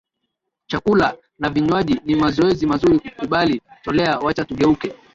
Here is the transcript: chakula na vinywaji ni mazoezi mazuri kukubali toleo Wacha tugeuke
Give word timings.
chakula 0.67 1.17
na 1.39 1.49
vinywaji 1.49 2.01
ni 2.05 2.15
mazoezi 2.15 2.65
mazuri 2.67 2.99
kukubali 2.99 3.61
toleo 3.83 4.19
Wacha 4.19 4.45
tugeuke 4.45 4.93